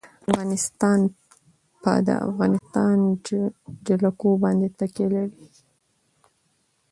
افغانستان 0.27 0.99
په 1.81 1.91
د 2.07 2.09
افغانستان 2.27 2.97
جلکو 3.87 4.29
باندې 4.43 4.67
تکیه 4.79 5.07
لري. 5.15 5.45